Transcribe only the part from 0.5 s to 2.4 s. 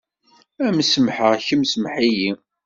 Am semḥeɣ, kemm semḥ-iyi.